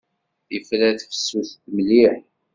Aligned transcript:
Tifrat 0.47 0.99
fessuset 1.09 1.63
mliḥ. 1.75 2.13